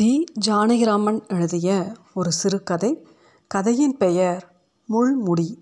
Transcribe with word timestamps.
தி 0.00 0.24
ஜானகிராமன் 0.46 1.28
எழுதிய 1.28 1.92
ஒரு 2.14 2.32
சிறுகதை 2.32 3.06
கதையின் 3.46 3.96
பெயர் 3.96 4.52
முள்முடி. 4.88 5.56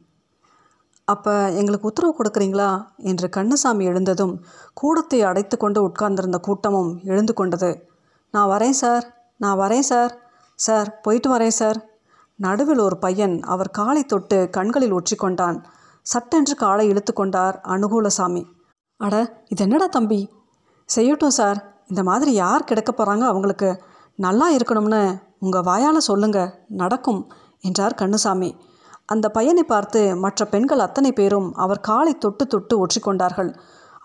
அப்போ 1.05 1.51
எங்களுக்கு 1.51 1.87
உத்தரவு 1.87 2.15
கொடுக்குறீங்களா? 2.19 2.87
என்று 2.97 3.29
கண்ணசாமி 3.37 3.83
எழுந்ததும் 3.83 4.45
கூடத்தை 4.75 5.21
அடைத்து 5.21 5.57
கொண்டு 5.57 5.83
உட்கார்ந்திருந்த 5.83 6.39
கூட்டமும் 6.39 7.01
எழுந்து 7.05 7.35
கொண்டது. 7.35 7.89
நான் 8.31 8.59
வரேன் 8.59 8.71
சார். 8.71 9.31
நான் 9.37 9.59
வரேன் 9.59 9.81
சார். 9.81 10.19
சார் 10.55 11.01
போயிட்டு 11.01 11.37
வரேன் 11.37 11.55
சார். 11.61 11.89
நடுவில் 12.37 12.79
ஒரு 12.79 12.99
பையன் 12.99 13.43
அவர் 13.43 13.71
காலை 13.71 14.05
தொட்டு 14.05 14.49
கண்களில் 14.51 14.95
ஒற்றிக்கொண்டான் 14.95 15.65
சட்டென்று 16.03 16.55
காலை 16.55 16.89
இழுத்து 16.89 17.13
கொண்டார் 17.13 17.61
அனுகூலசாமி. 17.69 18.45
அட 18.97 19.43
இது 19.49 19.63
என்னடா 19.63 19.87
தம்பி? 19.87 20.31
செய்யட்டும் 20.97 21.37
சார். 21.41 21.83
இந்த 21.89 22.03
மாதிரி 22.03 22.33
யார் 22.33 22.65
கிடக்க 22.65 22.95
போகிறாங்க 22.97 23.21
அவங்களுக்கு? 23.21 23.85
நல்லா 24.19 24.47
இருக்கணும்னு 24.57 25.03
உங்கள் 25.39 25.67
வாயால் 25.69 26.07
சொல்லுங்க 26.09 26.41
நடக்கும் 26.69 27.23
என்றார் 27.61 27.99
கண்ணுசாமி. 28.01 28.51
அந்த 29.07 29.27
பையனை 29.29 29.65
பார்த்து 29.65 30.01
மற்ற 30.17 30.45
பெண்கள் 30.45 30.79
அத்தனை 30.79 31.11
பேரும் 31.13 31.49
அவர் 31.55 31.81
காலை 31.81 32.13
தொட்டு 32.19 32.45
தொட்டு 32.47 32.75
ஒற்றிக்கொண்டார்கள். 32.83 33.51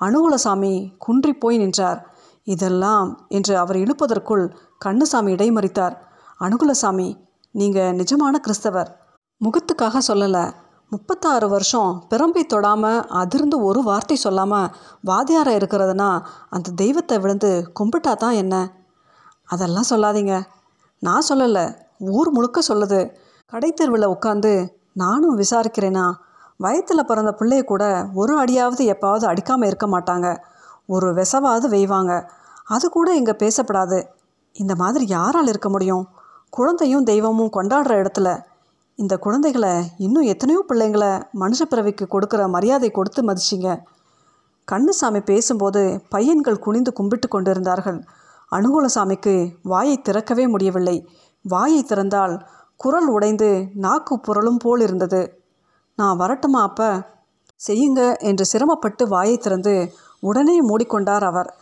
அனுகுலசாமி 0.01 0.73
குன்றி 0.97 1.33
போய் 1.33 1.57
நின்றார். 1.57 1.99
இதெல்லாம் 2.47 3.09
என்று 3.27 3.53
அவர் 3.57 3.77
இழுப்பதற்குள் 3.77 4.43
கண்ணுசாமி 4.85 5.31
இடைமறித்தார். 5.35 5.95
அனுகுலசாமி 6.39 7.07
நீங்கள் 7.55 7.95
நிஜமான 7.95 8.35
கிறிஸ்தவர். 8.37 8.89
முகத்துக்காக 9.41 10.01
சொல்லலை. 10.07 10.45
முப்பத்தாறு 10.91 11.47
வருஷம் 11.47 11.91
பிறம்பை 12.09 12.43
தொடாமல் 12.53 13.03
அதிர்ந்து 13.21 13.57
ஒரு 13.61 13.81
வார்த்தை 13.81 14.17
சொல்லாமல் 14.17 14.71
வாதியாரம் 15.07 15.57
இருக்கிறதுனா 15.59 16.09
அந்த 16.49 16.73
தெய்வத்தை 16.75 17.17
விழுந்து 17.19 17.51
கும்பிட்டா 17.79 18.13
தான் 18.15 18.37
என்ன? 18.43 18.55
அதெல்லாம் 19.49 19.89
சொல்லாதீங்க. 19.89 20.43
நான் 20.99 21.27
சொல்லலை. 21.29 21.65
ஊர் 21.99 22.29
முழுக்க 22.29 22.61
சொல்லுது. 22.67 22.99
கடைத்தெருவில் 23.51 24.15
உட்காந்து 24.15 24.51
நானும் 24.93 25.39
விசாரிக்கிறேனா? 25.39 26.13
வயத்தில் 26.57 27.05
பிறந்த 27.05 27.35
பிள்ளைய 27.39 27.63
கூட 27.63 27.83
ஒரு 28.13 28.43
அடியாவது 28.43 28.95
எப்பாவது 28.95 29.25
அடிக்காமல் 29.25 29.67
இருக்க 29.67 29.87
மாட்டாங்க. 29.87 30.37
ஒரு 30.85 31.13
விசவாவது 31.13 31.69
வெய்வாங்க. 31.69 32.29
அது 32.65 32.89
கூட 32.89 33.15
இங்கே 33.15 33.31
பேசப்படாது. 33.31 34.05
இந்த 34.53 34.75
மாதிரி 34.75 35.07
யாரால் 35.07 35.47
இருக்க 35.47 35.69
முடியும்? 35.69 36.07
குழந்தையும் 36.49 37.03
தெய்வமும் 37.03 37.53
கொண்டாடுற 37.53 38.05
இடத்துல. 38.05 38.43
இந்த 38.95 39.17
குழந்தைகளை 39.17 39.91
இன்னும் 39.97 40.23
எத்தனையோ 40.23 40.65
பிள்ளைங்களை 40.69 41.11
மனுஷ 41.39 41.61
பிறவிக்கு 41.61 42.07
கொடுக்குற 42.11 42.49
மரியாதை 42.49 42.91
கொடுத்து 42.91 43.21
மதிச்சிங்க. 43.23 43.79
கண்ணுசாமி 44.71 45.19
பேசும்போது 45.19 46.01
பையன்கள் 46.09 46.59
குனிந்து 46.59 46.93
கும்பிட்டு 46.93 47.27
கொண்டிருந்தார்கள். 47.27 48.03
அனுகூலசாமிக்கு 48.51 49.53
வாயை 49.63 50.01
திறக்கவே 50.01 50.47
முடியவில்லை. 50.47 51.09
வாயை 51.41 51.83
திறந்தால் 51.83 52.41
குரல் 52.75 53.07
உடைந்து 53.07 53.67
நாக்கு 53.73 54.19
புரளும் 54.27 54.59
போல் 54.59 54.81
இருந்தது 54.81 55.43
நான் 55.95 56.17
வரட்டுமா 56.17 56.61
அப்ப? 56.61 57.07
செய்யுங்க 57.67 58.17
என்று 58.17 58.45
சிரமப்பட்டு 58.45 59.07
வாயை 59.07 59.37
திறந்து 59.37 59.93
உடனே 60.19 60.61
மூடிக்கொண்டார் 60.61 61.23
அவர். 61.23 61.55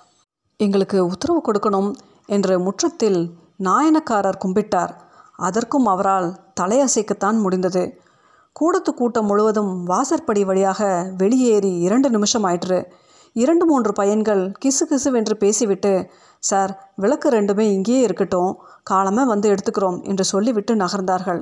எங்களுக்கு 0.58 1.06
உத்தரவு 1.06 1.42
கொடுக்கணும் 1.42 1.96
என்று 2.26 2.60
முற்றத்தில் 2.60 3.34
நாயனக்காரர் 3.64 4.40
கும்பிட்டார். 4.46 4.94
அதற்கும் 5.36 5.86
அவரால் 5.86 6.40
தலையசைக்கத்தான் 6.62 7.40
முடிந்தது. 7.40 8.02
கூடத்து 8.52 8.94
கூட்டம் 8.94 9.26
முழுவதும் 9.26 9.84
வாசற்படி 9.84 10.44
வழியாக 10.44 11.12
வெளியேறி 11.18 11.78
இரண்டு 11.78 12.10
நிமிஷம் 12.10 12.44
ஆயிற்று. 12.44 12.92
இரண்டு 13.34 13.66
மூன்று 13.66 13.94
பையன்கள் 13.94 14.52
கிசு 14.66 14.84
கிசுவென்று 14.90 15.34
பேசிவிட்டு 15.34 16.10
சார் 16.40 16.72
விளக்கு 16.96 17.30
ரெண்டுமே 17.30 17.66
இங்கேயே 17.76 18.02
இருக்கட்டும். 18.02 18.52
காலமாக 18.84 19.28
வந்து 19.28 19.48
எடுத்துக்கிறோம் 19.54 19.98
என்று 20.04 20.24
சொல்லிவிட்டு 20.24 20.76
நகர்ந்தார்கள். 20.76 21.42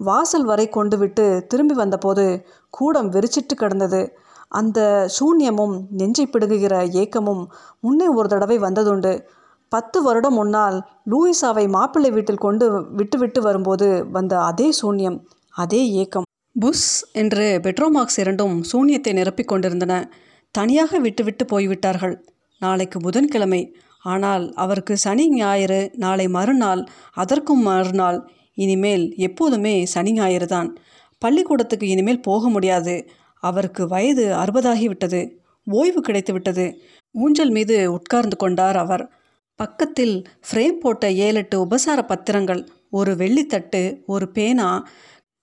வாசல் 0.00 0.44
வரை 0.44 0.68
கொண்டு 0.68 0.96
விட்டு 0.98 1.46
திரும்பி 1.48 1.74
வந்தபோது 1.74 2.24
கூடம் 2.70 3.10
வெறிச்சிட்டு 3.10 3.54
கிடந்தது. 3.54 4.02
அந்த 4.48 5.08
சூன்யமும் 5.18 5.74
நெஞ்சை 5.90 6.26
பிடுங்குகிற 6.26 6.74
ஏக்கமும் 6.92 7.42
முன்னே 7.80 8.06
ஒரு 8.06 8.28
தடவை 8.28 8.58
வந்ததுண்டு. 8.58 9.12
பத்து 9.68 9.98
வருடம் 10.02 10.34
முன்னால் 10.34 10.76
லூயிசாவை 11.10 11.64
மாப்பிள்ளை 11.68 12.10
வீட்டில் 12.10 12.44
கொண்டு 12.46 12.66
விட்டுவிட்டு 12.90 13.40
வரும்போது 13.40 13.88
வந்த 14.10 14.34
அதே 14.40 14.68
சூன்யம் 14.80 15.18
அதே 15.54 15.80
ஏக்கம். 16.02 16.26
புஷ் 16.60 16.88
என்று 17.12 17.46
பெட்ரோமாக்ஸ் 17.66 18.18
இரண்டும் 18.22 18.54
சூன்யத்தை 18.70 19.12
நிரப்பிக் 19.12 19.50
கொண்டிருந்தன. 19.52 19.94
தனியாக 20.54 20.98
விட்டுவிட்டு 20.98 21.44
போய்விட்டார்கள். 21.44 22.14
நாளைக்கு 22.58 22.98
புதன்கிழமை 23.00 23.60
ஆனால் 24.04 24.52
அவருக்கு 24.54 24.96
சனி 24.96 25.28
ஞாயிறு 25.28 25.90
நாளை 25.96 26.28
மறுநாள் 26.28 26.82
அதற்கும் 27.12 27.62
மறுநாள். 27.62 28.18
இனிமேல் 28.54 29.14
எப்போதுமே 29.16 29.84
சனி 29.84 30.12
ஞாயிறு 30.12 30.46
தான். 30.46 30.78
பள்ளிக்கூடத்துக்கு 31.18 31.88
இனிமேல் 31.88 32.20
போக 32.20 32.48
முடியாது. 32.48 33.10
அவருக்கு 33.42 33.88
வயது 33.88 34.24
அறுபதாகிவிட்டது. 34.34 35.20
ஓய்வு 35.66 36.00
கிடைத்து 36.00 36.32
விட்டது 36.32 36.66
ஊஞ்சல் 37.14 37.50
மீது 37.50 37.92
உட்கார்ந்து 37.92 38.36
கொண்டார் 38.36 38.76
அவர். 38.76 39.10
பக்கத்தில் 39.56 40.26
ஃப்ரேம் 40.48 40.80
போட்ட 40.80 41.12
ஏழெட்டு 41.12 41.60
உபசார 41.60 42.02
பத்திரங்கள் 42.02 42.66
ஒரு 42.90 43.12
வெள்ளித்தட்டு 43.14 44.02
ஒரு 44.06 44.28
பேனா. 44.28 44.86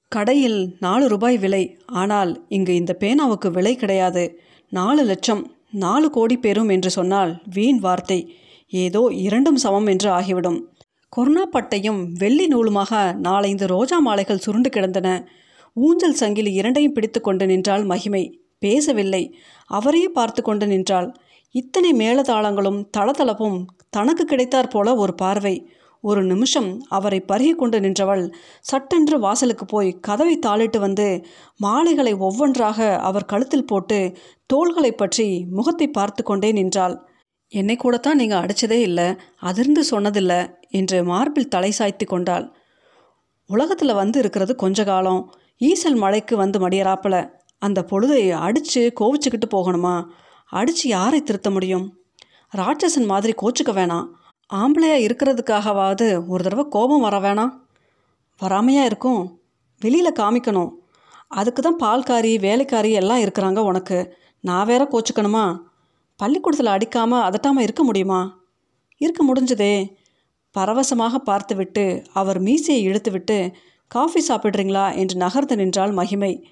கடையில் 0.10 0.76
நாலு 0.80 1.08
ரூபாய் 1.08 1.38
விலை. 1.38 1.64
ஆனால் 1.86 2.46
இங்கு 2.48 2.76
இந்த 2.76 2.98
பேனாவுக்கு 3.00 3.52
விலை 3.52 3.76
கிடையாது. 3.76 4.40
நாலு 4.70 5.04
லட்சம் 5.04 5.54
நாலு 5.70 6.10
கோடி 6.10 6.38
பெறும் 6.38 6.70
என்று 6.70 6.90
சொன்னால் 6.90 7.42
வீண் 7.54 7.78
வார்த்தை. 7.78 8.20
ஏதோ 8.84 9.02
இரண்டும் 9.26 9.60
சமம் 9.64 9.90
என்று 9.94 10.10
ஆகிவிடும். 10.10 10.60
கொரோனா 11.14 11.44
பட்டையும் 11.48 12.02
வெள்ளி 12.22 12.46
நூலுமாக 12.48 12.94
நாலைந்து 13.28 13.66
ரோஜா 13.68 13.98
மாலைகள் 14.00 14.44
சுருண்டு 14.46 14.70
கிடந்தன. 14.70 15.10
ஊஞ்சல் 15.78 16.20
சங்கிலி 16.22 16.52
இரண்டையும் 16.54 16.96
பிடித்து 16.98 17.20
கொண்டு 17.22 17.46
நின்றாள் 17.46 17.84
மகிமை. 17.84 18.24
பேசவில்லை. 18.60 19.24
அவரையே 19.70 20.10
பார்த்து 20.10 20.42
கொண்டு 20.42 20.66
நின்றாள். 20.68 21.08
இத்தனை 21.56 21.90
மேளதாளங்களும் 21.94 22.80
தளதளப்பும் 22.98 23.60
தனக்கு 23.90 24.24
கிடைத்தாற் 24.26 24.74
போல 24.74 24.96
ஒரு 24.96 25.14
பார்வை. 25.16 25.56
ஒரு 26.04 26.22
நிமிஷம் 26.24 26.70
அவரை 26.88 27.20
பருகி 27.30 27.54
கொண்டு 27.56 27.78
நின்றவள் 27.80 28.24
சட்டென்று 28.62 29.18
வாசலுக்கு 29.20 29.66
போய் 29.66 29.90
கதவை 30.08 30.36
தாளிட்டு 30.46 30.80
வந்து 30.80 31.08
மாலைகளை 31.60 32.14
ஒவ்வொன்றாக 32.28 32.80
அவர் 33.00 33.30
கழுத்தில் 33.32 33.70
போட்டு 33.72 34.00
தோள்களை 34.54 34.92
பற்றி 34.92 35.28
முகத்தை 35.58 35.88
பார்த்து 35.90 36.24
கொண்டே 36.24 36.50
நின்றாள். 36.52 36.96
என்னை 37.48 37.76
கூடத்தான் 37.76 38.16
நீங்கள் 38.16 38.40
அடித்ததே 38.40 38.80
இல்லை 38.82 39.16
அதிர்ந்து 39.40 39.84
சொன்னதில்லை 39.92 40.54
என்று 40.70 41.04
மார்பில் 41.04 41.48
தலை 41.48 41.72
சாய்த்து 41.72 42.06
கொண்டாள். 42.06 42.54
உலகத்தில் 43.48 43.94
வந்து 43.94 44.20
இருக்கிறது 44.20 44.56
கொஞ்ச 44.56 44.84
காலம். 44.84 45.34
ஈசல் 45.60 45.96
மழைக்கு 45.96 46.38
வந்து 46.38 46.70
மடியறாப்பில். 46.70 47.30
அந்த 47.58 47.86
பொழுதை 47.90 48.30
அடித்து 48.30 48.94
கோவிச்சுக்கிட்டு 49.00 49.50
போகணுமா? 49.56 50.06
அடித்து 50.46 50.90
யாரை 50.90 51.24
திருத்த 51.24 51.50
முடியும்? 51.52 51.98
ராட்சசன் 52.56 53.06
மாதிரி 53.06 53.34
கோச்சுக்க 53.42 53.68
வேணாம். 53.68 54.08
ஆம்பளையாக 54.54 55.06
இருக்கிறதுக்காகவாவது 55.06 56.28
ஒரு 56.28 56.44
தடவை 56.44 56.66
கோபம் 56.70 57.02
வர 57.02 57.20
வேணாம். 57.20 57.52
வராமையாக 58.42 58.86
இருக்கும். 58.86 59.40
வெளியில் 59.80 60.18
காமிக்கணும். 60.20 60.70
அதுக்கு 61.28 61.62
தான் 61.62 61.80
பால்காரி 61.84 62.40
வேலைக்காரி 62.40 62.92
எல்லாம் 62.92 63.20
இருக்கிறாங்க 63.20 63.60
உனக்கு. 63.60 64.18
நான் 64.40 64.66
வேற 64.66 64.88
கோச்சுக்கணுமா? 64.92 65.58
பள்ளிக்கூடத்தில் 66.16 66.72
அடிக்காமல் 66.72 67.22
அதட்டாமல் 67.22 67.60
இருக்க 67.60 67.84
முடியுமா? 67.84 68.40
இருக்க 68.98 69.22
முடிஞ்சதே. 69.26 69.96
பரவசமாக 70.52 71.18
பார்த்துவிட்டு 71.18 72.04
அவர் 72.14 72.40
மீசையை 72.40 72.88
இழுத்துவிட்டு 72.88 73.54
காஃபி 73.88 74.26
சாப்பிட்றீங்களா? 74.28 74.96
என்று 74.96 75.16
நகர்ந்து 75.16 75.56
நின்றாள் 75.56 75.92
மகிமை. 75.92 76.50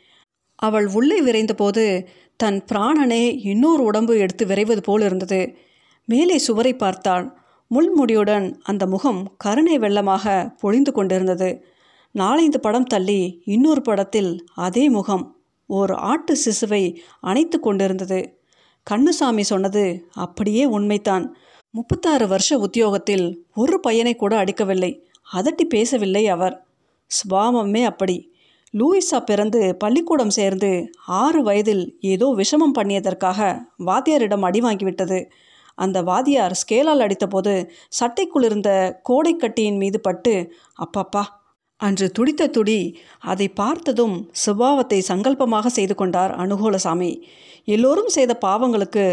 அவள் 0.56 0.88
உள்ளே 0.88 1.22
விரைந்தபோது 1.22 2.06
தன் 2.35 2.63
பிராணனே 2.72 3.40
இன்னொரு 3.46 3.84
உடம்பு 3.84 4.18
எடுத்து 4.18 4.46
விரைவது 4.46 4.84
போல் 4.84 5.01
இருந்தது. 5.01 5.57
மேலே 6.06 6.38
சுவரை 6.38 6.75
பார்த்தாள். 6.75 7.38
முள்முடியுடன் 7.72 8.56
அந்த 8.63 8.85
முகம் 8.85 9.34
கருணை 9.38 9.80
வெள்ளமாக 9.80 10.56
பொழிந்து 10.60 10.92
கொண்டிருந்தது. 10.92 11.63
நாலைந்து 12.12 12.60
படம் 12.60 12.83
தள்ளி 12.83 13.42
இன்னொரு 13.45 13.81
படத்தில் 13.81 14.45
அதே 14.56 14.89
முகம். 14.89 15.38
ஓர் 15.65 15.92
ஆட்டு 15.92 16.38
சிசுவை 16.45 16.98
அணைத்து 17.19 17.60
கொண்டிருந்தது. 17.60 18.43
கண்ணுசாமி 18.91 19.39
சொன்னது 19.39 20.09
அப்படியே 20.13 20.65
உண்மைதான். 20.65 21.35
முப்பத்தாறு 21.71 22.27
வருஷ 22.27 22.57
உத்தியோகத்தில் 22.57 23.45
ஒரு 23.56 23.80
பையனை 23.80 24.15
கூட 24.15 24.38
அடிக்கவில்லை. 24.38 25.07
அதட்டி 25.33 25.62
பேசவில்லை 25.62 26.27
அவர். 26.27 26.65
சுபாவமே 27.07 27.83
அப்படி. 27.83 28.31
லூயிஸா 28.74 29.19
பிறந்து 29.25 29.75
பள்ளிக்கூடம் 29.75 30.30
சேர்ந்து 30.30 30.89
ஆறு 31.06 31.44
வயதில் 31.44 31.97
ஏதோ 32.00 32.33
விஷமம் 32.38 32.77
பண்ணியதற்காக 32.77 33.59
வாத்தியாரிடம் 33.85 34.41
அடி 34.41 34.59
வாங்கிவிட்டது. 34.59 35.29
அந்த 35.75 36.03
வாதியார் 36.03 36.51
ஸ்கேலால் 36.51 37.00
அடித்தபோது 37.00 37.69
சட்டைக்குள் 38.00 38.44
இருந்த 38.44 39.01
கோடைக்கட்டியின் 39.09 39.77
மீது 39.77 40.00
பட்டு 40.00 40.53
அப்பப்பா 40.77 41.24
அன்று 41.81 42.08
துடித்த 42.12 42.44
துடி 42.48 42.80
அதை 43.31 43.48
பார்த்ததும் 43.62 44.16
சுபாவத்தை 44.46 45.00
சங்கல்பமாக 45.10 45.66
செய்து 45.78 45.96
கொண்டார் 45.96 46.34
அனுகூலசாமி. 46.44 47.12
எல்லோரும் 47.68 48.12
செய்த 48.16 48.34
பாவங்களுக்கு 48.46 49.06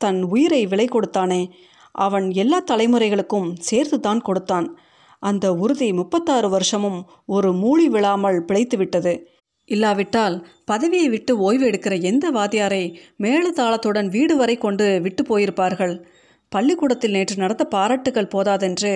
தன் 0.00 0.20
உயிரை 0.24 0.62
விலை 0.66 0.86
கொடுத்தானே 0.88 1.42
அவன் 1.94 2.26
எல்லா 2.42 2.58
தலைமுறைகளுக்கும் 2.70 3.48
சேர்த்து 3.60 3.96
தான் 4.00 4.22
கொடுத்தான். 4.22 4.66
அந்த 5.22 5.46
உறுதி 5.54 5.88
முப்பத்தாறு 5.92 6.48
வருஷமும் 6.48 6.98
ஒரு 7.26 7.50
மூழி 7.62 7.86
விழாமல் 7.94 8.38
பிழைத்துவிட்டது 8.48 9.14
இல்லாவிட்டால் 9.68 10.34
பதவியை 10.64 11.08
விட்டு 11.08 11.32
ஓய்வு 11.38 11.64
எடுக்கிற 11.68 11.94
எந்த 12.10 12.26
வாத்தியாரை 12.30 12.82
மேளதாளத்துடன் 13.22 14.08
வீடு 14.16 14.34
வரை 14.36 14.56
கொண்டு 14.56 14.86
விட்டு 15.04 15.22
போயிருப்பார்கள்? 15.30 15.94
பள்ளிக்கூடத்தில் 16.54 17.14
நேற்று 17.16 17.36
நடந்த 17.36 17.64
பாராட்டுகள் 17.74 18.32
போதாதென்று 18.34 18.92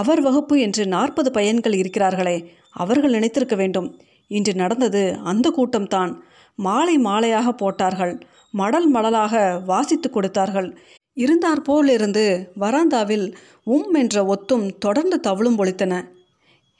அவர் 0.00 0.20
வகுப்பு 0.20 0.56
என்று 0.66 0.84
நாற்பது 0.86 1.30
பையன்கள் 1.30 1.76
இருக்கிறார்களே 1.82 2.36
அவர்கள் 2.74 3.14
நினைத்திருக்க 3.16 3.54
வேண்டும். 3.56 3.88
இன்று 4.30 4.52
நடந்தது 4.54 5.02
அந்த 5.30 5.46
கூட்டம்தான். 5.56 6.12
மாலை 6.58 6.94
மாலையாக 6.98 7.48
போட்டார்கள். 7.62 8.14
மடல் 8.54 8.88
மடலாக 8.94 9.34
வாசித்து 9.64 10.08
கொடுத்தார்கள். 10.10 10.68
இருந்தாற்போலிருந்து 11.16 12.24
வராந்தாவில் 12.60 13.26
உம் 13.66 13.94
என்ற 14.02 14.16
ஒத்தும் 14.34 14.66
தொடர்ந்து 14.78 15.16
தவளும் 15.26 15.58
ஒழித்தன 15.62 15.94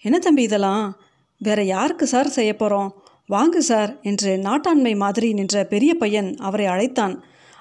என்ன 0.05 0.17
தம்பி 0.19 0.43
இதெல்லாம்? 0.49 0.85
வேற 1.41 1.61
யாருக்கு 1.75 2.07
சார் 2.07 2.37
செய்ய 2.37 2.53
போகிறோம் 2.57 2.91
வாங்கு 3.29 3.61
சார் 3.71 3.91
என்று 4.11 4.31
நாட்டாண்மை 4.47 4.93
மாதிரி 5.03 5.29
நின்ற 5.39 5.65
பெரிய 5.73 5.93
பையன் 6.03 6.31
அவரை 6.47 6.67
அழைத்தான். 6.75 7.15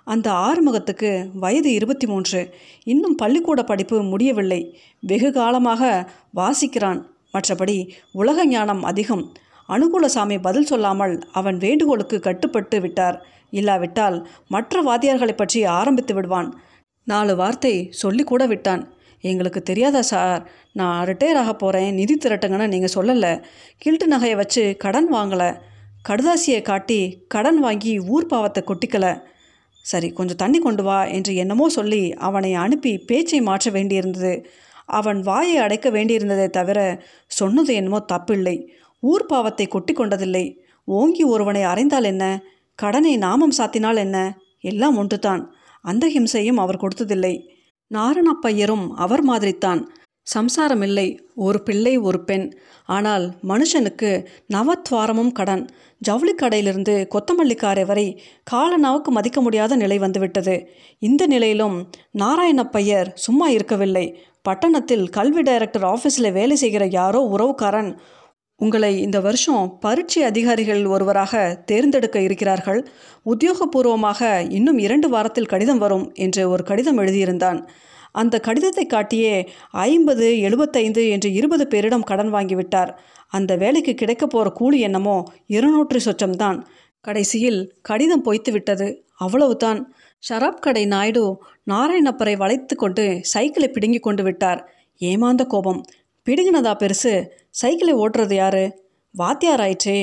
அந்த 0.08 0.28
ஆறுமுகத்துக்கு 0.46 1.10
வயது 1.34 1.70
இருபத்தி 1.72 2.06
மூன்று 2.08 2.40
இன்னும் 2.84 3.16
பள்ளிக்கூட 3.16 3.62
படிப்பு 3.64 3.98
முடியவில்லை. 4.04 4.62
வெகு 5.02 5.30
காலமாக 5.32 6.12
வாசிக்கிறான். 6.36 7.02
மற்றபடி 7.34 7.78
உலக 8.12 8.46
ஞானம் 8.46 8.84
அதிகம். 8.84 9.24
அனுகூலசாமி 9.70 10.38
பதில் 10.42 10.66
சொல்லாமல் 10.66 11.16
அவன் 11.32 11.58
வேண்டுகோளுக்கு 11.58 12.20
கட்டுப்பட்டு 12.20 12.78
விட்டார். 12.82 13.18
இல்லாவிட்டால் 13.50 14.18
மற்ற 14.48 14.82
வாத்தியார்களை 14.84 15.36
பற்றி 15.36 15.60
ஆரம்பித்து 15.80 16.14
விடுவான். 16.14 16.50
நாலு 17.08 17.36
வார்த்தை 17.36 17.74
சொல்லி 18.02 18.24
கூட 18.24 18.46
விட்டான். 18.46 18.84
எங்களுக்கு 19.24 19.62
தெரியாதா 19.62 20.02
சார்? 20.02 20.42
நான் 20.74 21.00
ரிட்டையர் 21.08 21.40
ஆக 21.42 21.52
போகிறேன் 21.54 21.94
நிதி 21.94 22.16
திரட்டுங்கன்னு 22.16 22.74
நீங்கள் 22.74 22.96
சொல்லலை. 22.96 23.34
கில்ட்டு 23.86 24.06
நகையை 24.14 24.36
வச்சு 24.36 24.64
கடன் 24.78 25.10
வாங்கலை. 25.14 25.50
கடுதாசியை 26.10 26.62
காட்டி 26.62 27.00
கடன் 27.28 27.60
வாங்கி 27.60 27.94
ஊர் 28.00 28.26
பாவத்தை 28.26 28.64
கொட்டிக்கலை. 28.64 29.14
சரி 29.90 30.08
கொஞ்சம் 30.10 30.42
தண்ணி 30.44 30.60
கொண்டு 30.60 30.84
வா 30.84 30.98
என்று 31.18 31.32
என்னமோ 31.36 31.66
சொல்லி 31.70 32.02
அவனை 32.28 32.52
அனுப்பி 32.54 32.92
பேச்சை 33.10 33.40
மாற்ற 33.42 33.72
வேண்டியிருந்தது. 33.72 34.34
அவன் 35.00 35.20
வாயை 35.22 35.58
அடைக்க 35.58 35.88
வேண்டியிருந்ததை 35.90 36.48
தவிர 36.50 36.80
சொன்னது 37.40 37.72
என்னமோ 37.74 38.00
தப்பில்லை. 38.14 38.58
ஊர் 39.04 39.26
பாவத்தை 39.26 39.66
கொட்டி 39.68 39.94
கொண்டதில்லை. 39.94 40.46
ஓங்கி 40.88 41.24
ஒருவனை 41.24 41.64
அறைந்தால் 41.64 42.04
என்ன? 42.04 42.26
கடனை 42.80 43.14
நாமம் 43.18 43.56
சாத்தினால் 43.58 44.00
என்ன? 44.06 44.18
எல்லாம் 44.62 44.98
ஒன்றுதான். 44.98 45.44
அந்த 45.86 46.06
ஹிம்சையும் 46.08 46.62
அவர் 46.64 46.84
கொடுத்ததில்லை. 46.84 47.34
நாரணப்பையரும் 47.92 48.86
அவர் 48.96 49.24
மாதிரித்தான். 49.28 49.82
சம்சாரம் 50.28 50.82
இல்லை. 50.82 51.08
ஒரு 51.36 51.60
பிள்ளை 51.64 51.94
ஒரு 51.98 52.20
பெண். 52.24 52.48
ஆனால் 52.86 53.26
மனுஷனுக்கு 53.48 54.10
நவத்வாரமும் 54.54 55.32
கடன். 55.32 55.64
ஜவுளி 56.02 56.34
கடையிலிருந்து 56.36 56.96
கொத்தமல்லிக்காரை 57.14 57.86
வரை 57.86 58.08
காலனாவுக்கு 58.52 59.12
மதிக்க 59.12 59.42
முடியாத 59.42 59.76
நிலை 59.76 59.98
வந்துவிட்டது. 59.98 60.56
இந்த 61.00 61.26
நிலையிலும் 61.28 61.78
நாராயணப்பையர் 62.18 63.10
சும்மா 63.14 63.48
இருக்கவில்லை. 63.48 64.06
பட்டணத்தில் 64.42 65.10
கல்வி 65.10 65.42
டைரக்டர் 65.42 65.84
ஆஃபீஸில் 65.84 66.32
வேலை 66.32 66.56
செய்கிற 66.56 66.86
யாரோ 67.00 67.22
உறவுக்காரன். 67.36 67.92
உங்களை 68.60 68.92
இந்த 69.02 69.18
வருஷம் 69.20 69.64
பரீட்சை 69.80 70.22
அதிகாரிகள் 70.24 70.86
ஒருவராக 70.86 71.64
தேர்ந்தெடுக்க 71.66 72.20
இருக்கிறார்கள். 72.22 72.80
உத்தியோகபூர்வமாக 73.26 74.52
இன்னும் 74.52 74.78
இரண்டு 74.78 75.10
வாரத்தில் 75.10 75.52
கடிதம் 75.54 75.78
வரும் 75.78 76.08
என்று 76.14 76.44
ஒரு 76.50 76.64
கடிதம் 76.64 76.98
எழுதியிருந்தான். 76.98 77.60
அந்த 78.18 78.40
கடிதத்தை 78.40 78.86
காட்டியே 78.86 79.48
ஐம்பது 79.72 80.40
எழுபத்தைந்து 80.40 81.10
என்று 81.10 81.34
இருபது 81.34 81.68
பேரிடம் 81.70 82.04
கடன் 82.04 82.34
வாங்கிவிட்டார். 82.34 82.98
அந்த 83.28 83.56
வேலைக்கு 83.56 83.94
கிடைக்க 83.94 84.28
போகிற 84.28 84.50
கூலி 84.50 84.80
என்னமோ 84.80 85.24
இருநூற்று 85.48 86.00
சொச்சம்தான். 86.06 86.64
கடைசியில் 87.02 87.74
கடிதம் 87.82 88.22
பொய்த்து 88.22 88.52
விட்டது. 88.52 89.06
அவ்வளவுதான். 89.18 89.94
ஷராப் 90.30 90.62
கடை 90.62 90.86
நாயுடு 90.86 91.42
நாராயணப்பரை 91.68 92.38
வளைத்து 92.38 92.76
கொண்டு 92.76 93.20
சைக்கிளை 93.22 93.70
பிடுங்கி 93.70 94.00
கொண்டு 94.00 94.24
விட்டார். 94.24 94.72
ஏமாந்த 94.98 95.44
கோபம். 95.44 95.84
பிடுங்கினதா 96.26 96.74
பெருசு? 96.74 97.28
சைக்கிளை 97.50 97.94
ஓட்டுறது 97.94 98.34
யாரு? 98.34 98.64
வாத்தியாராயிற்றே. 99.18 100.00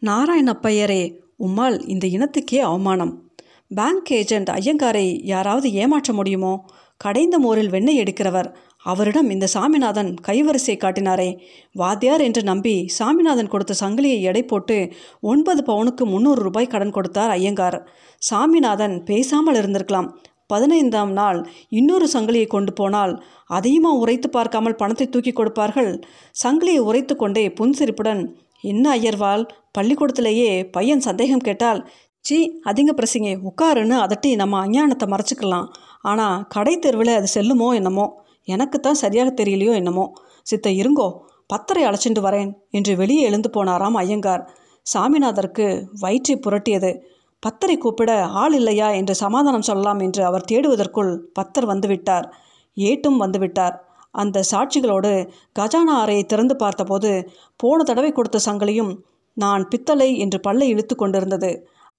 நாராயணப்பையரே 0.00 1.18
உம்மால் 1.38 1.88
இந்த 1.88 2.06
இனத்துக்கே 2.06 2.58
அவமானம். 2.58 3.31
பேங்க் 3.74 4.10
ஏஜென்ட் 4.10 4.50
ஐயங்காரை 4.50 5.06
யாராவது 5.24 5.68
ஏமாற்ற 5.72 6.12
முடியுமோ? 6.12 6.54
கடைந்த 6.96 7.36
மோரில் 7.38 7.70
வெண்ணெய் 7.70 8.00
எடுக்கிறவர். 8.02 8.48
அவரிடம் 8.82 9.28
இந்த 9.30 9.46
சாமிநாதன் 9.54 10.10
கைவரிசை 10.28 10.74
காட்டினாரே. 10.78 11.28
வாத்தியார் 11.72 12.20
என்று 12.20 12.42
நம்பி 12.42 12.74
சாமிநாதன் 12.98 13.48
கொடுத்த 13.48 13.74
சங்கிலியை 13.80 14.18
எடை 14.20 14.42
போட்டு 14.42 14.76
ஒன்பது 15.20 15.62
பவுனுக்கு 15.62 16.04
முந்நூறு 16.04 16.42
ரூபாய் 16.42 16.66
கடன் 16.66 16.90
கொடுத்தார் 16.90 17.30
ஐயங்கார். 17.30 17.78
சாமிநாதன் 18.22 18.96
பேசாமல் 19.04 19.54
இருந்திருக்கலாம். 19.54 20.10
பதினைந்தாம் 20.46 21.12
நாள் 21.12 21.38
இன்னொரு 21.68 22.06
சங்கிலியை 22.12 22.46
கொண்டு 22.46 22.72
போனால் 22.72 23.12
அதையுமா 23.50 23.90
உரைத்து 24.02 24.28
பார்க்காமல் 24.28 24.76
பணத்தை 24.76 25.06
தூக்கி 25.08 25.32
கொடுப்பார்கள்? 25.32 25.92
சங்கிலியை 26.44 26.78
உரைத்து 26.78 27.16
கொண்டே 27.16 27.48
புன்சிரிப்புடன் 27.48 28.22
என்ன 28.64 28.84
ஐயர்வால் 28.98 29.44
பள்ளிக்கூடத்திலேயே 29.78 30.50
பையன் 30.70 31.00
சந்தேகம் 31.00 31.38
கேட்டால் 31.38 31.80
சி 32.24 32.36
அதிங்க 32.70 32.92
பிரசிங்க 32.98 33.28
உட்காருன்னு 33.48 33.96
அதட்டி 34.04 34.30
நம்ம 34.36 34.58
அஞ்ஞானத்தை 34.64 35.06
மறைச்சிக்கலாம். 35.12 35.66
ஆனால் 36.10 36.42
கடை 36.54 36.74
தெருவில் 36.78 37.18
அது 37.18 37.28
செல்லுமோ 37.34 37.68
என்னமோ? 37.78 38.06
எனக்கு 38.48 38.76
தான் 38.80 39.00
சரியாக 39.02 39.30
தெரியலையோ 39.40 39.72
என்னமோ? 39.80 40.04
சித்த 40.42 40.68
இருங்கோ 40.80 41.08
பத்தரை 41.52 41.82
அழைச்சிட்டு 41.88 42.20
வரேன் 42.26 42.50
என்று 42.70 42.92
வெளியே 42.96 43.22
எழுந்து 43.28 43.48
போனாராம் 43.56 43.96
ஐயங்கார். 44.02 44.44
சாமிநாதருக்கு 44.86 45.66
வயிற்றை 46.00 46.36
புரட்டியது. 46.46 46.92
பத்தரை 47.42 47.76
கூப்பிட 47.76 48.12
ஆள் 48.42 48.54
இல்லையா 48.60 48.88
என்று 49.00 49.14
சமாதானம் 49.14 49.68
சொல்லலாம் 49.70 50.00
என்று 50.06 50.22
அவர் 50.24 50.48
தேடுவதற்குள் 50.52 51.12
பத்தர் 51.38 51.70
வந்துவிட்டார். 51.72 52.26
ஏட்டும் 52.76 53.18
வந்துவிட்டார். 53.24 53.76
அந்த 54.14 54.38
சாட்சிகளோடு 54.52 55.12
கஜானா 55.58 55.94
அறையை 56.04 56.24
திறந்து 56.24 56.54
பார்த்தபோது 56.56 57.10
போன 57.56 57.82
தடவை 57.82 58.10
கொடுத்த 58.12 58.40
சங்கிலியும் 58.46 58.92
நான் 59.36 59.62
பித்தளை 59.68 60.08
என்று 60.24 60.38
பல்லை 60.40 60.66
இழுத்து 60.68 60.94
கொண்டிருந்தது. 60.96 61.52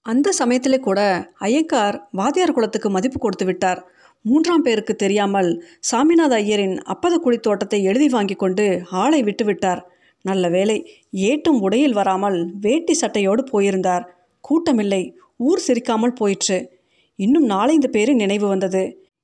அந்த 0.05 0.29
சமயத்திலே 0.39 0.77
கூட 0.79 1.01
ஐயங்கார் 1.47 1.97
வாத்தியார் 2.19 2.55
குலத்துக்கு 2.55 2.89
மதிப்பு 2.95 3.19
கொடுத்து 3.19 3.45
விட்டார். 3.49 3.79
மூன்றாம் 4.25 4.65
பேருக்கு 4.65 4.93
தெரியாமல் 4.95 5.49
சாமிநாத 5.91 6.33
ஐயரின் 6.43 6.75
அப்பத 6.93 7.13
குழி 7.23 7.37
தோட்டத்தை 7.37 7.79
எழுதி 7.89 8.07
வாங்கி 8.15 8.35
கொண்டு 8.43 8.65
ஆளை 9.03 9.21
விட்டு 9.23 9.45
விட்டார். 9.45 9.81
நல்ல 10.25 10.49
வேலை 10.55 10.77
ஏட்டும் 11.29 11.59
உடையில் 11.65 11.97
வராமல் 11.99 12.37
வேட்டி 12.65 12.93
சட்டையோடு 13.01 13.43
போயிருந்தார். 13.51 14.03
கூட்டமில்லை 14.43 15.01
ஊர் 15.47 15.63
சிரிக்காமல் 15.67 16.17
போயிற்று. 16.19 16.59
இன்னும் 17.19 17.47
நாலஞ்சு 17.49 17.89
பேர் 17.95 18.11
நினைவு 18.23 18.47
வந்தது. 18.53 18.83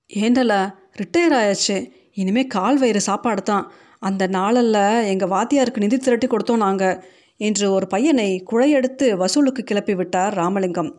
ஏண்டலா 0.10 0.62
ரிட்டையர் 1.02 1.36
ஆயாச்சு. 1.40 1.78
இனிமே 2.22 2.44
கால் 2.56 2.80
வயிறு 2.82 3.02
சாப்பாடு 3.10 3.42
தான் 3.52 3.66
அந்த 4.08 4.24
நாளல்ல 4.36 4.78
எங்கள் 5.12 5.32
வாத்தியாருக்கு 5.36 5.84
நிதி 5.84 5.98
திரட்டி 5.98 6.28
கொடுத்தோம் 6.28 6.64
நாங்கள் 6.66 7.00
என்று 7.40 7.72
ஒரு 7.72 7.88
பையனை 7.88 8.30
குழையெடுத்து 8.52 9.08
வசூலுக்கு 9.18 9.64
கிளப்பி 9.64 9.96
விட்டார் 9.96 10.34
ராமலிங்கம். 10.34 10.92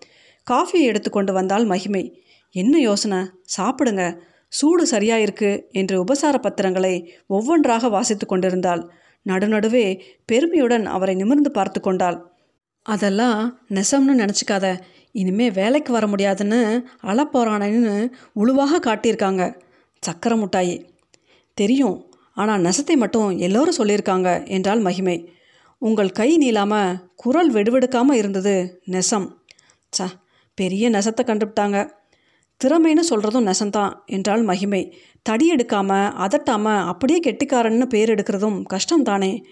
காஃபியை 0.46 0.84
எடுத்து 0.84 1.10
கொண்டு 1.10 1.32
வந்தால் 1.32 1.64
மகிமை. 1.64 2.04
என்ன 2.54 2.74
யோசனை? 2.78 3.20
சாப்பிடுங்க. 3.56 4.04
சூடு 4.48 4.84
சரியாயிருக்கு 4.90 5.50
என்று 5.70 5.96
உபசார 6.00 6.38
பத்திரங்களை 6.38 6.94
ஒவ்வொன்றாக 7.26 7.88
வாசித்து 7.88 8.26
கொண்டிருந்தாள். 8.26 8.82
நடுநடுவே 9.26 9.86
பெருமையுடன் 10.24 10.86
அவரை 10.86 11.14
நிமிர்ந்து 11.14 11.50
பார்த்து 11.50 11.80
கொண்டாள். 11.80 12.18
அதெல்லாம் 12.86 13.40
நெசம்னு 13.68 14.14
நினச்சிக்காத. 14.18 14.66
இனிமே 15.12 15.50
வேலைக்கு 15.50 15.92
வர 15.92 16.06
முடியாதுன்னு 16.06 16.60
அழப்போறானன்னு 17.02 17.94
உழுவாக 18.34 18.80
காட்டியிருக்காங்க. 18.80 19.42
சக்கரை 20.02 20.36
முட்டாயி. 20.42 20.76
தெரியும். 21.54 21.96
ஆனால் 22.34 22.62
நெசத்தை 22.62 22.94
மட்டும் 22.96 23.38
எல்லோரும் 23.38 23.78
சொல்லியிருக்காங்க 23.78 24.28
என்றால் 24.46 24.80
மகிமை. 24.80 25.16
உங்கள் 25.82 26.10
கை 26.10 26.38
நீளாமல் 26.38 26.96
குரல் 27.16 27.52
வெடுவெடுக்காமல் 27.52 28.12
இருந்தது 28.12 28.80
நெசம். 28.86 29.26
சா 29.90 30.06
பெரிய 30.54 30.90
நெசத்தை 30.90 31.22
கண்டுபிட்டாங்க. 31.24 31.90
திறமைன்னு 32.60 33.04
சொல்கிறதும் 33.10 33.46
நெசந்தான் 33.46 33.92
என்றால் 34.06 34.42
மகிமை. 34.42 34.94
தடி 35.22 35.52
எடுக்காமல் 35.52 36.12
அதட்டாமல் 36.24 36.86
அப்படியே 36.86 37.20
கெட்டிக்காரன்னு 37.26 37.86
பேர் 37.86 38.10
எடுக்கிறதும் 38.10 38.62
கஷ்டம்தானே? 38.70 39.42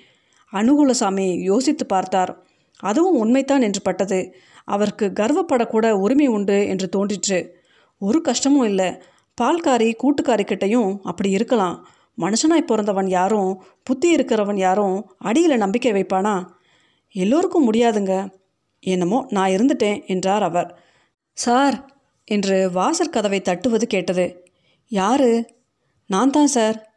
அனுகூலசாமி 0.52 1.40
யோசித்து 1.42 1.86
பார்த்தார். 1.86 2.44
அதுவும் 2.76 3.18
உண்மைத்தான் 3.24 3.62
என்று 3.62 3.82
பட்டது. 3.82 4.34
அவருக்கு 4.64 5.12
கர்வப்படக்கூட 5.20 5.90
உரிமை 5.90 6.26
உண்டு 6.26 6.66
என்று 6.68 6.88
தோன்றிற்று. 6.88 7.54
ஒரு 7.98 8.20
கஷ்டமும் 8.20 8.64
இல்லை. 8.64 9.02
பால்காரி 9.38 9.90
கூட்டுக்காரிக்கிட்டையும் 10.02 10.98
அப்படி 11.02 11.30
இருக்கலாம். 11.30 11.88
மனுஷனாய் 12.18 12.66
பிறந்தவன் 12.66 13.08
யாரும் 13.08 13.64
புத்தி 13.82 14.14
இருக்கிறவன் 14.14 14.56
யாரும் 14.56 15.14
அடியில் 15.18 15.56
நம்பிக்கை 15.56 15.92
வைப்பானா? 15.92 16.46
எல்லோருக்கும் 17.12 17.72
முடியாதுங்க. 17.72 18.30
என்னமோ 18.80 19.26
நான் 19.28 19.50
இருந்துட்டேன் 19.50 20.06
என்றார் 20.06 20.42
அவர். 20.42 20.82
சார் 21.32 21.96
என்று 22.24 22.70
வாசற் 22.70 23.12
கதவை 23.12 23.40
தட்டுவது 23.40 23.86
கேட்டது. 23.86 24.50
யாரு? 24.88 25.46
நான் 26.06 26.30
தான் 26.30 26.46
சார். 26.46 26.92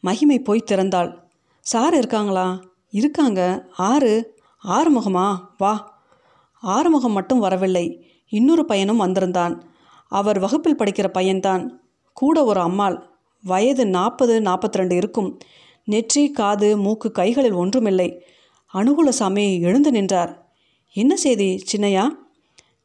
மகிமை 0.00 0.38
போய் 0.38 0.64
திறந்தாள். 0.70 1.18
சார் 1.60 1.94
இருக்காங்களா? 1.94 2.60
இருக்காங்க. 2.90 3.66
ஆறு? 3.76 4.38
ஆறுமுகமா? 4.64 5.38
வா. 5.58 6.04
ஆறுமுகம் 6.52 7.12
மட்டும் 7.12 7.38
வரவில்லை. 7.38 8.10
இன்னொரு 8.28 8.64
பையனும் 8.64 8.96
வந்திருந்தான். 8.96 9.62
அவர் 10.08 10.38
வகுப்பில் 10.38 10.76
படிக்கிற 10.76 11.08
பையன்தான். 11.12 11.70
கூட 12.12 12.44
ஒரு 12.44 12.60
அம்மாள். 12.60 13.15
வயது 13.46 13.86
நாற்பது 13.86 14.40
நாற்பத்தி 14.40 14.72
ரெண்டு 14.72 14.96
இருக்கும். 14.96 15.38
நெற்றி 15.84 16.30
காது 16.30 16.78
மூக்கு 16.78 17.10
கைகளில் 17.10 17.52
ஒன்றுமில்லை. 17.52 18.24
அனுகுலசாமி 18.74 19.60
எழுந்து 19.60 19.90
நின்றார். 19.90 20.50
என்ன 20.92 21.16
செய்தி 21.16 21.64
சின்னையா? 21.72 22.08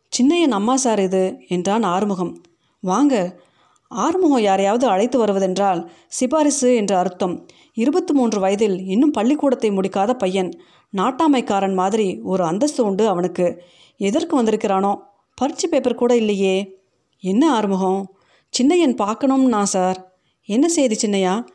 சின்னையன் 0.09 0.51
அம்மா 0.51 0.75
சார் 0.75 0.99
இது 0.99 1.39
என்றான் 1.47 1.83
ஆறுமுகம். 1.83 2.41
வாங்க. 2.79 3.39
ஆறுமுகம் 3.87 4.41
யாரையாவது 4.41 4.87
அழைத்து 4.87 5.25
வருவதென்றால் 5.25 5.87
சிபாரிசு 6.07 6.75
என்ற 6.75 6.97
அர்த்தம். 6.97 7.45
இருபத்தி 7.73 8.13
மூன்று 8.13 8.39
வயதில் 8.39 8.85
இன்னும் 8.85 9.11
பள்ளிக்கூடத்தை 9.11 9.69
முடிக்காத 9.69 10.13
பையன். 10.13 10.61
நாட்டாமைக்காரன் 10.97 11.73
மாதிரி 11.73 12.19
ஒரு 12.23 12.43
அந்தஸ்து 12.43 12.85
உண்டு 12.85 13.07
அவனுக்கு. 13.07 13.61
எதற்கு 13.97 14.43
வந்திருக்கிறானோ? 14.43 14.95
பரீட்சை 15.35 15.69
பேப்பர் 15.69 15.95
கூட 15.95 16.15
இல்லையே. 16.15 16.77
என்ன 17.19 17.53
ஆறுமுகம்? 17.53 18.15
சின்னையன் 18.49 18.95
பார்க்கணும்னா 18.95 19.63
சார். 19.63 20.10
என்ன 20.51 20.67
செய்தி 20.67 21.07
சின்னையா? 21.07 21.45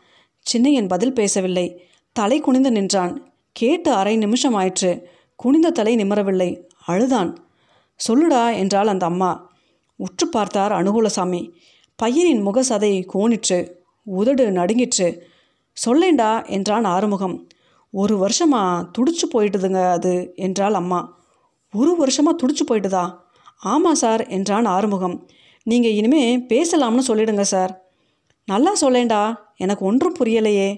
சின்னையன் 0.52 0.88
பதில் 0.88 1.12
பேசவில்லை. 1.12 1.84
தலை 2.12 2.40
குனிந்து 2.40 2.70
நின்றான். 2.70 3.32
கேட்டு 3.52 3.92
அரை 3.92 4.16
நிமிஷம் 4.16 4.54
ஆயிற்று. 4.54 5.08
குனிந்த 5.36 5.70
தலை 5.70 5.96
நிமரவில்லை. 5.96 6.68
அழுதான். 6.86 7.46
சொல்லுடா 8.08 8.56
என்றாள் 8.56 8.86
அந்த 8.86 9.06
அம்மா. 9.06 9.50
உற்று 9.96 10.28
பார்த்தார் 10.28 10.72
அனுகூலசாமி. 10.72 11.50
பையனின் 11.96 12.42
முக 12.42 12.62
சதை 12.62 13.06
கோணிற்று. 13.14 13.70
உதடு 14.02 14.50
நடுங்கிற்று. 14.50 15.26
சொல்லேண்டா 15.86 16.48
என்றான் 16.48 16.84
ஆறுமுகம். 16.84 17.46
ஒரு 17.90 18.26
வருஷமா 18.26 18.88
துடிச்சு 18.98 19.26
போயிட்டுதுங்க 19.34 19.90
அது 19.90 20.32
என்றாள் 20.36 20.74
அம்மா. 20.74 21.18
ஒரு 21.72 22.06
வருஷமா 22.06 22.34
துடிச்சு 22.42 22.70
போயிட்டுதா? 22.70 23.16
ஆமாம் 23.56 23.94
சார் 23.94 24.26
என்றான் 24.26 24.64
ஆறுமுகம். 24.64 25.28
நீங்கள் 25.62 25.92
இனிமே 25.92 26.38
பேசலாம்னு 26.38 27.00
சொல்லிடுங்க 27.08 27.40
சார். 27.40 27.85
நல்லா 28.48 28.72
சொல்லேண்டா 28.80 29.22
எனக்கு 29.56 29.84
ஒன்றும் 29.84 30.16
புரியலையே. 30.18 30.70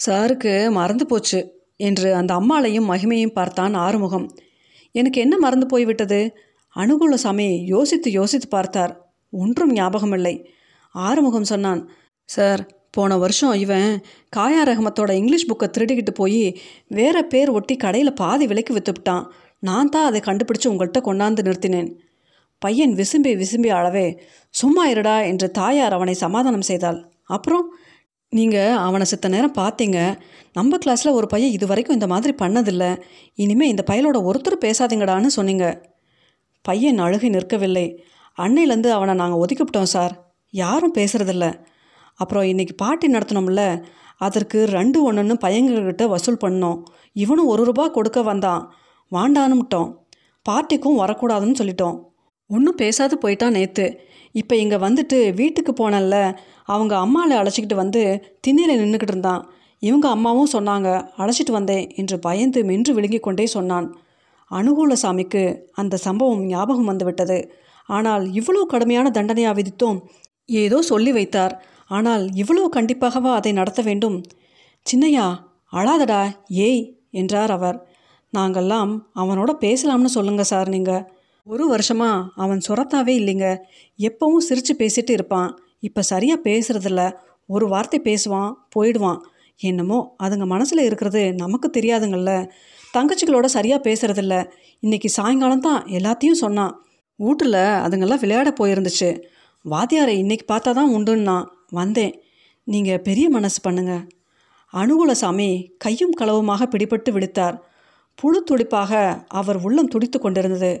சாருக்கு 0.00 0.52
மறந்து 0.70 1.06
போச்சு 1.06 1.40
என்று 1.76 2.08
அந்த 2.14 2.32
அம்மாளையும் 2.34 2.88
மகிமையும் 2.92 3.32
பார்த்தான் 3.32 3.74
ஆறுமுகம். 3.74 4.26
எனக்கு 4.94 5.20
என்ன 5.20 5.38
மறந்து 5.38 5.66
போய்விட்டது? 5.66 6.20
அனுகூல 6.76 7.14
சமயம் 7.14 7.58
யோசித்து 7.64 8.10
யோசித்து 8.10 8.48
பார்த்தார். 8.48 8.92
ஒன்றும் 9.32 9.72
ஞாபகமில்லை. 9.74 10.34
ஆறுமுகம் 10.94 11.44
சொன்னான் 11.44 11.82
சார் 12.28 12.62
போன 12.90 13.16
வருஷம் 13.16 13.54
இவன் 13.54 13.88
காயா 14.36 14.62
ரஹமத்தோட 14.68 15.10
இங்கிலீஷ் 15.10 15.48
புக்கை 15.50 15.66
திருடிக்கிட்டு 15.70 16.12
போய் 16.14 16.42
வேற 16.88 17.22
பேர் 17.22 17.50
ஒட்டி 17.50 17.76
கடையில் 17.76 18.12
பாதி 18.12 18.46
விலைக்கு 18.46 18.74
விற்றுவிட்டான் 18.74 19.24
நான் 19.58 19.88
தான் 19.88 20.04
அதை 20.04 20.20
கண்டுபிடிச்சு 20.20 20.70
உங்கள்கிட்ட 20.70 21.00
கொண்டாந்து 21.04 21.42
நிறுத்தினேன். 21.42 21.90
பையன் 22.58 22.94
விசும்பி 22.94 23.32
விசும்பி 23.42 23.70
அளவே 23.78 24.06
சும்மா 24.50 24.88
இருடா 24.90 25.26
என்று 25.26 25.50
தாயார் 25.50 25.92
அவனை 25.92 26.14
சமாதானம் 26.14 26.60
செய்தாள். 26.60 27.12
அப்புறம் 27.24 27.66
நீங்கள் 28.28 28.78
அவனை 28.86 29.06
சித்த 29.06 29.28
நேரம் 29.28 29.58
பார்த்தீங்க 29.58 29.98
நம்ம 30.52 30.78
கிளாஸில் 30.84 31.16
ஒரு 31.18 31.26
பையன் 31.26 31.50
இது 31.50 31.66
வரைக்கும் 31.66 31.94
இந்த 31.94 32.06
மாதிரி 32.06 32.34
பண்ணதில்லை. 32.42 32.90
இனிமேல் 33.34 33.68
இந்த 33.68 33.84
பையலோட 33.90 34.18
ஒருத்தர் 34.28 34.64
பேசாதீங்கடான்னு 34.64 35.26
சொன்னீங்க. 35.26 35.66
பையன் 36.62 36.98
அழுகை 36.98 37.30
நிற்கவில்லை. 37.30 37.86
அன்னையிலேருந்து 38.38 38.90
அவனை 38.90 39.14
நாங்கள் 39.14 39.40
ஒதுக்கிவிட்டோம் 39.42 39.92
சார். 39.94 40.14
யாரும் 40.50 40.96
பேசுகிறதில்ல 40.98 41.46
அப்புறம் 42.14 42.42
இன்றைக்கி 42.42 42.74
பாட்டி 42.76 43.06
நடத்தினோம்ல 43.12 43.84
அதற்கு 44.16 44.58
ரெண்டு 44.64 45.12
ஒன்றுன்னு 45.12 45.34
பையங்கள்கிட்ட 45.44 46.04
வசூல் 46.08 46.42
பண்ணோம். 46.44 46.78
இவனும் 47.12 47.46
ஒரு 47.46 47.64
ரூபா 47.64 47.88
கொடுக்க 47.88 48.22
வந்தான். 48.22 48.62
வாண்டானுட்டோம் 49.12 49.90
பார்ட்டிக்கும் 50.46 51.00
வரக்கூடாதுன்னு 51.02 51.58
சொல்லிட்டோம். 51.60 51.96
ஒன்றும் 52.50 52.80
பேசாது 52.82 53.14
போயிட்டான் 53.22 53.56
நேற்று 53.58 53.86
இப்போ 54.34 54.54
இங்கே 54.56 54.76
வந்துட்டு 54.76 55.18
வீட்டுக்கு 55.34 55.72
போனல 55.72 56.16
அவங்க 56.64 56.94
அம்மாவை 56.96 57.34
அழைச்சிக்கிட்டு 57.36 57.74
வந்து 57.74 58.02
திண்ணையில் 58.40 58.80
நின்றுக்கிட்டு 58.80 59.14
இருந்தான். 59.14 59.42
இவங்க 59.82 60.06
அம்மாவும் 60.08 60.52
சொன்னாங்க 60.52 60.88
அழைச்சிட்டு 61.16 61.52
வந்தேன் 61.52 61.84
என்று 61.96 62.16
பயந்து 62.18 62.60
மென்று 62.64 62.92
விழுங்கிக் 62.94 63.26
கொண்டே 63.26 63.46
சொன்னான். 63.46 63.86
அனுகூலசாமிக்கு 64.50 65.42
அந்த 65.72 65.94
சம்பவம் 65.96 66.42
ஞாபகம் 66.46 66.84
வந்துவிட்டது. 66.84 67.38
ஆனால் 67.88 68.24
இவ்வளோ 68.32 68.62
கடுமையான 68.66 69.10
தண்டனையா 69.10 69.50
விதித்தோம் 69.54 69.98
ஏதோ 70.62 70.78
சொல்லி 70.82 71.12
வைத்தார். 71.12 71.54
ஆனால் 71.86 72.24
இவ்வளோ 72.34 72.64
கண்டிப்பாகவா 72.76 73.32
அதை 73.34 73.52
நடத்த 73.52 73.80
வேண்டும்? 73.82 74.16
சின்னையா 74.86 75.26
அழாதடா 75.72 76.22
ஏய் 76.68 76.82
என்றார் 77.10 77.50
அவர். 77.50 77.78
நாங்கள்லாம் 78.32 78.92
அவனோட 79.14 79.50
பேசலாம்னு 79.60 80.10
சொல்லுங்க 80.16 80.42
சார் 80.42 80.68
நீங்கள் 80.68 81.04
ஒரு 81.46 81.64
வருஷமா 81.74 82.08
அவன் 82.34 82.60
சுரத்தாவே 82.68 83.12
இல்லைங்க. 83.20 83.56
எப்பவும் 83.98 84.44
சிரித்து 84.48 84.74
பேசிட்டு 84.78 85.10
இருப்பான். 85.10 85.50
இப்போ 85.80 86.02
சரியாக 86.02 86.40
பேசுகிறதில்ல 86.48 87.02
ஒரு 87.46 87.68
வார்த்தை 87.68 88.00
பேசுவான் 88.04 88.52
போயிடுவான். 88.68 89.20
என்னமோ 89.56 90.16
அதுங்க 90.22 90.46
மனசில் 90.46 90.78
இருக்கிறது 90.78 91.34
நமக்கு 91.34 91.70
தெரியாதுங்கள்ல. 91.70 92.50
தங்கச்சிகளோட 92.96 93.44
சரியாக 93.44 93.80
பேசுகிறதில்ல 93.90 94.34
இன்றைக்கி 94.82 95.06
சாயங்காலம் 95.06 95.60
தான் 95.60 95.84
எல்லாத்தையும் 95.86 96.40
சொன்னான். 96.44 96.74
வீட்டில் 97.16 97.60
அதுங்கெல்லாம் 97.84 98.22
விளையாட 98.24 98.52
போயிருந்துச்சு. 98.60 99.10
வாத்தியாரை 99.64 100.16
இன்னைக்கு 100.16 100.46
பார்த்தா 100.54 100.72
தான் 100.72 100.92
உண்டுன்னா 100.96 101.44
வந்தேன். 101.70 102.14
நீங்கள் 102.64 103.00
பெரிய 103.00 103.28
மனசு 103.28 103.60
பண்ணுங்க. 103.62 103.94
அனுகூலசாமி 104.72 105.50
கையும் 105.78 106.14
களவுமாக 106.20 106.62
பிடிபட்டு 106.74 107.10
விழித்தார். 107.12 107.56
புழு 108.14 108.44
துடிப்பாக 108.50 109.22
அவர் 109.26 109.56
உள்ளம் 109.56 109.88
துடித்து 109.88 110.18
கொண்டிருந்தது. 110.18 110.72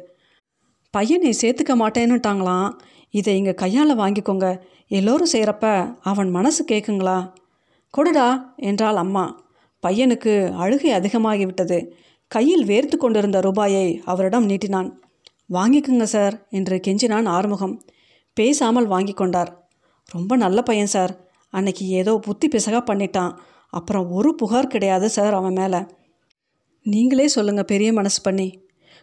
பையனை 0.90 1.34
சேர்த்துக்க 1.40 1.72
மாட்டேன்னுட்டாங்களாம். 1.74 2.78
இதை 3.10 3.36
இங்கே 3.36 3.54
கையால் 3.54 3.98
வாங்கிக்கோங்க. 3.98 4.60
எல்லோரும் 4.88 5.32
செய்கிறப்ப 5.32 5.96
அவன் 6.02 6.30
மனசு 6.30 6.64
கேட்குங்களா 6.64 7.32
கொடுடா 7.94 8.28
என்றாள் 8.56 8.96
அம்மா. 8.96 9.44
பையனுக்கு 9.86 10.52
அழுகை 10.52 10.90
அதிகமாகிவிட்டது. 10.92 11.90
கையில் 12.26 12.64
வேர்த்து 12.64 12.96
கொண்டிருந்த 12.96 13.40
ரூபாயை 13.40 14.00
அவரிடம் 14.04 14.48
நீட்டினான். 14.48 14.88
வாங்கிக்குங்க 15.52 16.02
சார் 16.02 16.46
என்று 16.50 16.80
கெஞ்சினான் 16.86 17.26
ஆறுமுகம். 17.26 17.82
பேசாமல் 18.34 18.86
வாங்கி 18.86 19.12
கொண்டார். 19.12 19.68
ரொம்ப 20.10 20.36
நல்ல 20.36 20.62
பையன் 20.62 20.86
சார். 20.86 21.12
அன்னைக்கு 21.50 21.86
ஏதோ 21.88 22.18
புத்தி 22.18 22.48
பிசகா 22.48 22.80
பண்ணிட்டான். 22.90 23.32
அப்புறம் 23.68 24.10
ஒரு 24.10 24.34
புகார் 24.34 24.66
கிடையாது 24.66 25.10
சார் 25.10 25.34
அவன் 25.34 25.52
மேலே. 25.52 25.80
நீங்களே 26.82 27.28
சொல்லுங்கள் 27.28 27.64
பெரிய 27.64 27.92
மனசு 27.92 28.22
பண்ணி. 28.22 28.48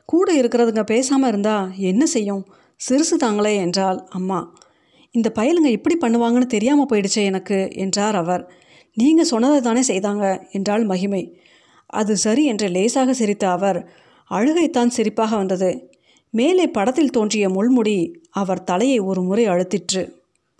கூட 0.06 0.42
இருக்கிறதுங்க 0.42 0.84
பேசாமல் 0.84 1.30
இருந்தா 1.30 1.72
என்ன 1.78 2.06
செய்யும்? 2.06 2.44
சிறுசு 2.90 3.16
தாங்களே 3.16 3.56
என்றாள் 3.56 4.00
அம்மா. 4.10 4.54
இந்த 5.12 5.32
பயலுங்க 5.36 5.68
இப்படி 5.68 5.98
பண்ணுவாங்கன்னு 6.02 6.46
தெரியாமல் 6.46 6.86
போயிடுச்சே 6.86 7.24
எனக்கு 7.24 7.70
என்றார் 7.76 8.16
அவர். 8.16 8.52
நீங்கள் 8.94 9.26
சொன்னதை 9.26 9.62
தானே 9.62 9.82
செய்தாங்க 9.88 10.52
என்றாள் 10.52 10.84
மகிமை. 10.84 11.38
அது 11.86 12.18
சரி 12.18 12.46
என்று 12.46 12.68
லேசாக 12.68 13.14
சிரித்த 13.14 13.50
அவர். 13.50 13.90
அழுகைத்தான் 14.32 14.96
சிரிப்பாக 14.98 15.30
வந்தது. 15.30 15.92
மேலே 16.30 16.68
படத்தில் 16.68 17.10
தோன்றிய 17.10 17.50
முள்முடி 17.50 18.14
அவர் 18.32 18.64
தலையை 18.64 19.00
ஒரு 19.00 19.22
முறை 19.22 19.48
அழுத்திற்று. 19.48 20.04